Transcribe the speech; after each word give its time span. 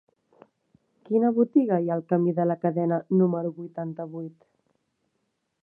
Quina 1.09 1.29
botiga 1.39 1.77
hi 1.83 1.91
ha 1.91 1.97
al 1.97 2.01
camí 2.13 2.33
de 2.39 2.47
la 2.53 2.57
Cadena 2.63 2.99
número 3.21 3.55
vuitanta-vuit? 3.59 4.35